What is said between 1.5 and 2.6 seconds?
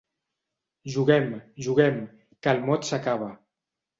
juguem, que